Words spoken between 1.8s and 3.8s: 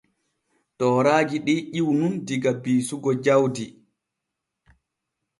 nun diga biisugo jawdi.